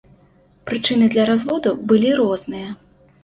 [0.69, 2.73] Прычыны для разводу былі розныя.